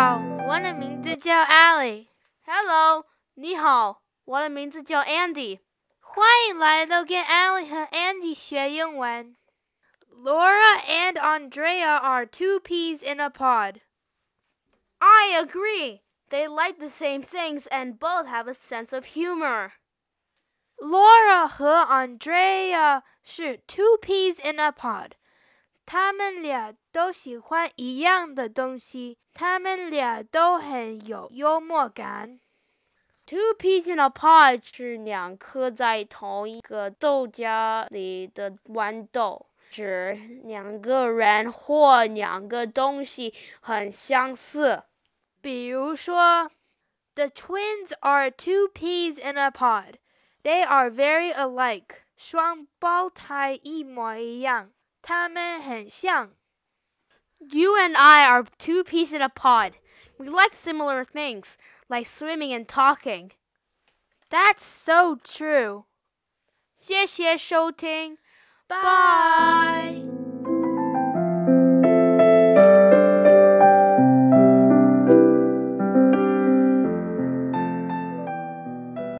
[0.00, 2.06] 好，我的名字叫 Ally。
[2.46, 5.58] Hello，你好，我的名字叫 Andy。
[5.98, 9.36] 欢迎来到跟 Ally 和 Andy 学英文。
[10.08, 13.80] Laura and Andrea are two peas in a pod.
[15.00, 16.02] I agree.
[16.30, 19.72] They like the same things and both have a sense of humor.
[20.76, 25.16] Laura 和 Andrea 是 two peas in a pod.
[25.90, 32.38] 他们俩都喜欢一样的东西，他们俩都很有幽默感。
[33.24, 40.12] Two peas in a pod 是两颗在同一个豆荚里的豌豆，指
[40.44, 44.82] 两个人或两个东西很相似。
[45.40, 46.50] 比如说
[47.14, 49.94] ，The twins are two peas in a pod.
[50.42, 52.02] They are very alike.
[52.14, 54.70] 双胞胎一模一样，
[55.07, 56.31] 他们很像。
[57.39, 59.73] You and I are two peas in a pod.
[60.17, 61.57] We like similar things,
[61.89, 63.31] like swimming and talking.
[64.29, 65.85] That's so true.
[66.79, 68.17] 谢谢收听，
[68.67, 68.77] 拜。